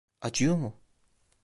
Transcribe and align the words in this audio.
Acıyor 0.21 0.55
mu? 0.57 0.73